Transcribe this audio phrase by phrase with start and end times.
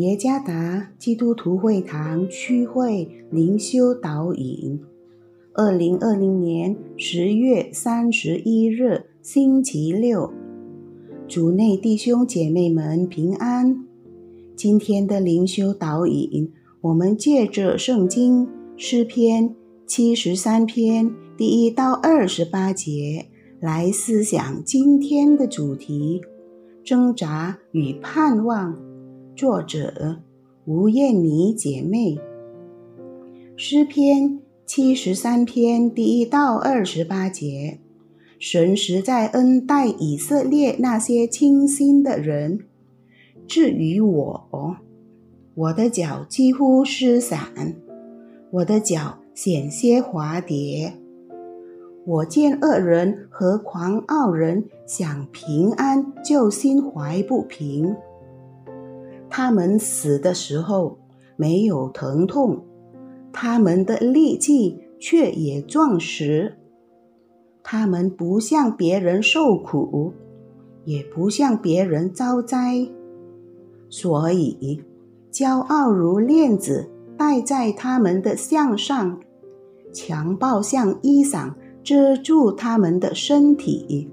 [0.00, 4.80] 耶加达基督徒会堂区会灵修导引，
[5.52, 10.32] 二零二零年十月三十一日星期六，
[11.28, 13.84] 主内弟兄姐妹们平安。
[14.56, 18.48] 今天的灵修导引，我们借着圣经
[18.78, 19.54] 诗篇
[19.84, 23.26] 七十三篇第一到二十八节
[23.60, 26.22] 来思想今天的主题：
[26.82, 28.89] 挣扎与盼望。
[29.40, 30.18] 作者
[30.66, 32.20] 吴艳妮姐妹，
[33.56, 37.78] 诗篇七十三篇第一到二十八节，
[38.38, 42.66] 神实在恩待以色列那些清心的人。
[43.46, 44.76] 至于我，
[45.54, 47.74] 我的脚几乎失散，
[48.50, 50.92] 我的脚险些滑跌。
[52.04, 57.96] 我见恶人和狂傲人想平安，就心怀不平。
[59.30, 60.98] 他们死的时候
[61.36, 62.64] 没有疼痛，
[63.32, 66.56] 他们的力气却也壮实。
[67.62, 70.12] 他们不向别人受苦，
[70.84, 72.90] 也不向别人遭灾，
[73.88, 74.82] 所以
[75.30, 79.20] 骄傲如链子戴在他们的项上，
[79.92, 84.10] 强暴像衣裳遮住他们的身体。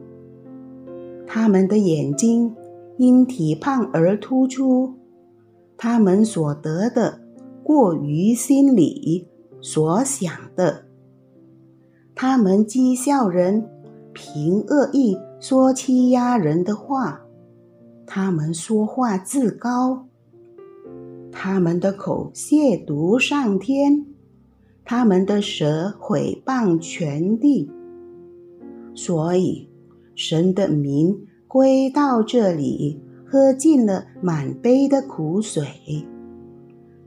[1.26, 2.56] 他们的眼睛
[2.98, 4.94] 因体胖而突出。
[5.78, 7.22] 他们所得的
[7.64, 9.28] 过于心里
[9.62, 10.86] 所想的，
[12.16, 13.70] 他们讥笑人，
[14.14, 17.22] 凭恶意说欺压人的话，
[18.08, 20.08] 他们说话自高，
[21.32, 24.06] 他们的口亵渎上天，
[24.84, 27.70] 他们的舌毁谤全地，
[28.96, 29.70] 所以
[30.16, 33.00] 神的名归到这里。
[33.30, 35.68] 喝尽了满杯的苦水，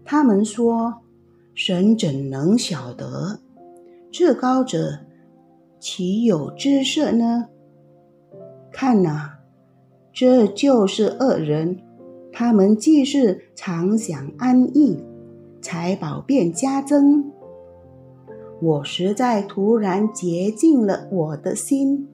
[0.04, 0.94] 他们说
[1.54, 3.38] ：“神怎能晓得？
[4.10, 4.98] 至高者
[5.78, 7.46] 岂有知色呢？”
[8.70, 9.30] 看呐，
[10.12, 11.78] 这就是恶人。
[12.32, 15.02] 他们既是常享安逸，
[15.62, 17.32] 财宝便加增。
[18.60, 22.06] 我实在突然洁净了我的心，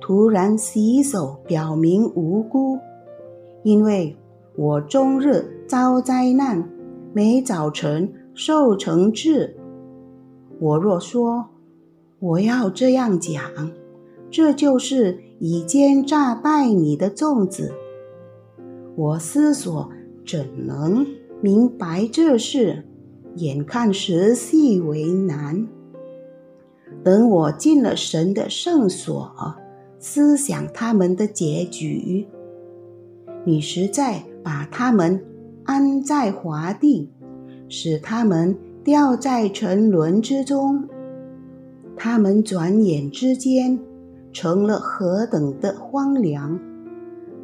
[0.00, 2.78] 突然洗手，表明无辜。
[3.66, 4.16] 因为
[4.54, 6.70] 我终日遭灾难，
[7.12, 9.56] 每早晨受惩治。
[10.60, 11.44] 我若说
[12.20, 13.42] 我要这样讲，
[14.30, 17.72] 这就是以奸诈待你的粽子。
[18.94, 19.90] 我思索
[20.24, 21.04] 怎能
[21.40, 22.84] 明白这事，
[23.34, 25.66] 眼看时系为难。
[27.02, 29.34] 等我进了神的圣所，
[29.98, 32.28] 思想他们的结局。
[33.46, 35.24] 你实在把他们
[35.62, 37.08] 安在华地，
[37.68, 40.82] 使他们掉在沉沦之中。
[41.96, 43.78] 他们转眼之间
[44.32, 46.58] 成了何等的荒凉！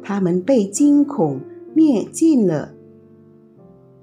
[0.03, 1.39] 他们被惊恐
[1.73, 2.73] 灭尽了。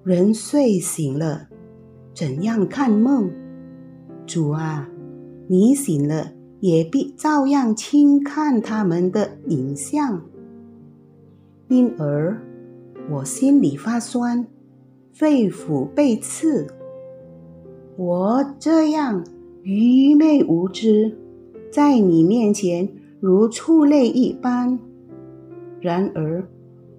[0.02, 1.48] 人睡醒了，
[2.14, 3.30] 怎样看梦？
[4.24, 4.88] 主啊，
[5.48, 10.22] 你醒了，也必照样轻看他们的影像。
[11.70, 12.36] 因而，
[13.08, 14.44] 我心里发酸，
[15.12, 16.66] 肺腑被刺。
[17.96, 19.24] 我这样
[19.62, 21.16] 愚昧无知，
[21.70, 22.88] 在你面前
[23.20, 24.80] 如畜类一般。
[25.80, 26.44] 然而，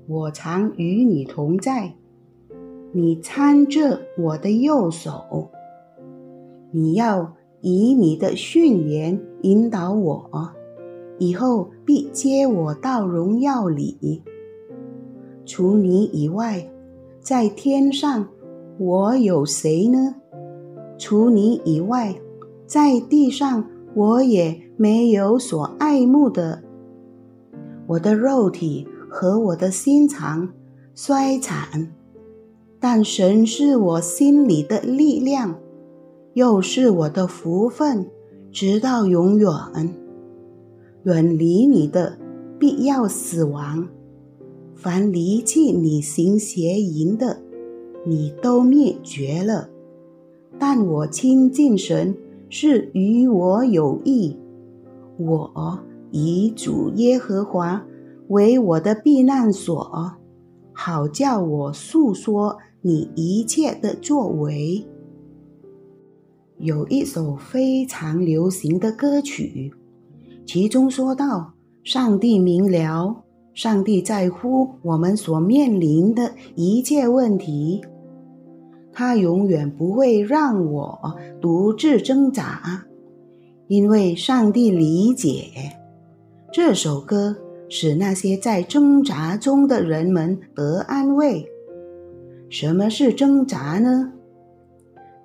[0.08, 1.94] 我常与你同在，
[2.94, 5.50] 你搀着我的右手。
[6.72, 10.54] 你要以你的训言引导我，
[11.20, 14.24] 以后必接我到荣耀里。
[15.54, 16.66] 除你以外，
[17.20, 18.26] 在天上
[18.78, 20.16] 我有谁呢？
[20.98, 22.16] 除你以外，
[22.66, 26.64] 在地上我也没有所爱慕的。
[27.86, 30.48] 我的肉体和我的心肠
[30.96, 31.92] 衰残，
[32.80, 35.60] 但神是我心里的力量，
[36.34, 38.10] 又是我的福分，
[38.54, 39.50] 直到永远。
[41.04, 42.18] 远离你的，
[42.58, 43.90] 必要死亡。
[44.82, 47.40] 凡离弃你行邪淫的，
[48.04, 49.70] 你都灭绝了。
[50.58, 52.18] 但我亲近神
[52.50, 54.36] 是与我有益。
[55.20, 55.80] 我
[56.10, 57.86] 以主耶和华
[58.30, 60.14] 为我的避难所，
[60.74, 64.84] 好叫我诉说你一切的作为。
[66.58, 69.72] 有一首非常流行的歌曲，
[70.44, 71.54] 其中说到
[71.86, 77.82] ：“上帝明了。”上帝在乎我们所面临的一切问题，
[78.94, 82.86] 他永远不会让我独自挣扎，
[83.68, 85.50] 因为上帝理解。
[86.52, 87.36] 这首歌
[87.70, 91.46] 使那些在挣扎中的人们得安慰。
[92.50, 94.14] 什么是挣扎呢？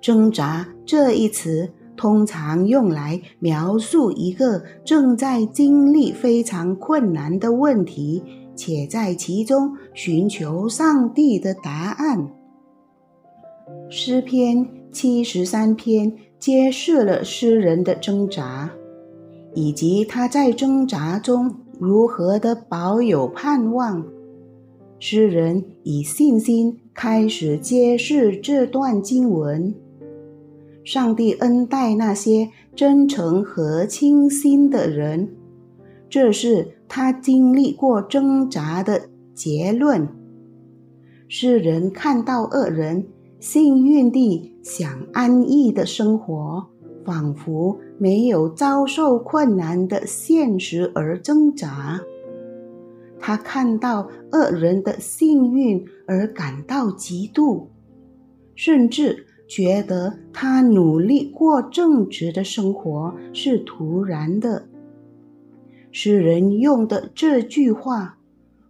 [0.01, 1.69] 挣扎这一词。
[1.97, 8.23] 通常用来描述一个正在经历非常困难的问题，
[8.55, 12.29] 且在其中寻求上帝的答案。
[13.89, 18.71] 诗篇七十三篇揭示了诗人的挣扎，
[19.53, 24.05] 以及他在挣扎中如何的保有盼望。
[24.99, 29.75] 诗人以信心开始揭示这段经文。
[30.87, 35.35] 上帝恩待那些真诚和清心的人，
[36.09, 40.07] 这是他经历过挣扎的结论。
[41.27, 43.05] 世人看到恶人
[43.37, 46.65] 幸运地想安逸的生活，
[47.03, 51.99] 仿佛没有遭受困难的现实而挣扎。
[53.19, 57.65] 他看到恶人的幸运而感到嫉妒，
[58.55, 59.26] 甚至。
[59.47, 64.67] 觉得他努力过正直的生活是突然的。
[65.91, 68.17] 诗人用的这句话：“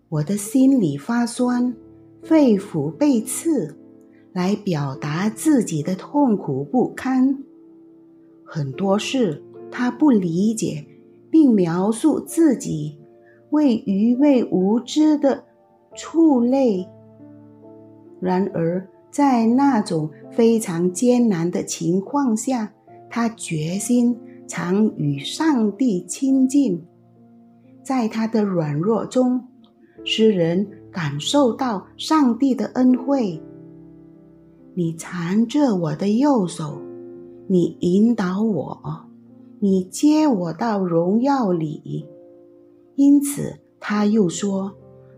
[0.07, 1.75] 我的心里发酸，
[2.21, 3.75] 肺腑被刺”，
[4.33, 7.43] 来表达自己的痛苦不堪。
[8.43, 10.85] 很多事他不理解，
[11.31, 12.97] 并描述自己
[13.49, 15.43] 为愚昧无知的
[15.95, 16.87] 畜类。
[18.21, 18.87] 然而。
[19.09, 22.73] 在那种非常艰难的情况下，
[23.09, 24.15] 他决心
[24.47, 26.83] 常与上帝亲近。
[27.83, 29.41] 在他的软弱中，
[30.03, 33.41] 诗人感受到上帝的恩惠。
[34.75, 36.79] 你缠着我的右手，
[37.47, 38.77] 你引导我，
[39.59, 42.05] 你接我到荣耀里。
[42.95, 44.73] 因此，他又说：“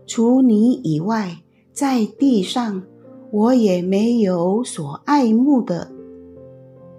[0.06, 2.82] 除你以外，在地上。”
[3.32, 5.92] 我也没有所爱慕的，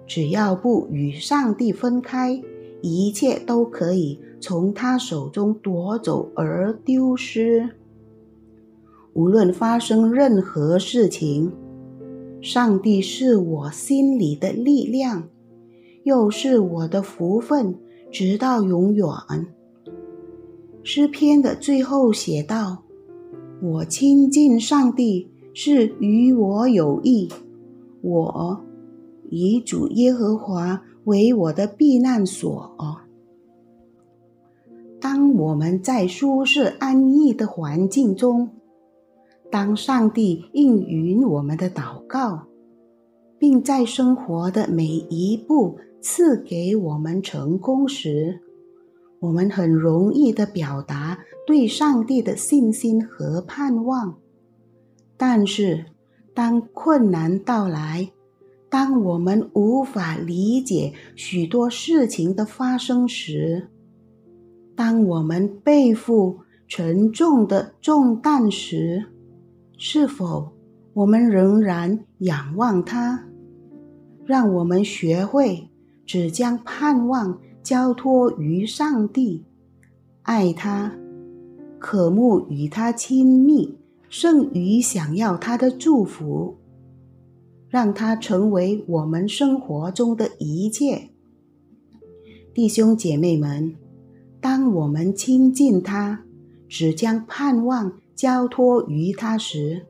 [0.06, 2.42] 只要不与上帝分开，
[2.80, 7.68] 一切都可以从他手中夺走而丢失。
[9.12, 11.52] 无论发生任何事情，
[12.40, 15.28] 上帝是我心里的力量，
[16.04, 17.74] 又是我的福分，
[18.10, 19.06] 直到永远。
[20.82, 22.84] 诗篇的最后写道
[23.62, 27.28] ：“我亲近上帝。”是与我有益。
[28.00, 28.64] 我
[29.30, 32.76] 以主耶和华为我的避难所。
[35.00, 38.50] 当我们在舒适安逸的环境中，
[39.50, 42.46] 当上帝应允我们的祷告，
[43.38, 48.40] 并在生活的每一步赐给我们成功时，
[49.20, 54.14] 我们很容易的表达对上帝的信心和盼望。
[55.24, 55.84] 但是，
[56.34, 58.10] 当困难到来，
[58.68, 63.68] 当我们无法理解许多事情的发生时，
[64.74, 69.04] 当我们背负沉重的重担时，
[69.78, 70.50] 是否
[70.92, 73.24] 我们仍然仰望他？
[74.26, 75.70] 让我们学会
[76.04, 79.44] 只将盼望交托于上帝，
[80.22, 80.92] 爱他，
[81.78, 83.78] 渴慕与他亲密。
[84.12, 86.58] 胜于想要他的祝福，
[87.66, 91.08] 让他成为我们生活中的一切。
[92.52, 93.74] 弟兄姐妹们，
[94.38, 96.24] 当我们亲近他，
[96.68, 99.86] 只将盼望交托于他时，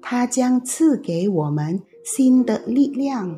[0.00, 3.36] 他将赐给我们新的力量。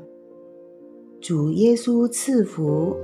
[1.22, 2.94] 主耶稣赐福。